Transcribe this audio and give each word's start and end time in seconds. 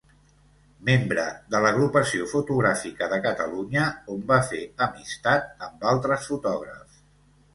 Membre 0.85 1.23
de 1.55 1.59
l'Agrupació 1.65 2.29
Fotogràfica 2.31 3.09
de 3.11 3.19
Catalunya, 3.27 3.85
on 4.15 4.25
va 4.33 4.41
fer 4.47 4.61
amistat 4.89 5.63
amb 5.67 5.87
altres 5.91 6.25
fotògrafs. 6.33 6.99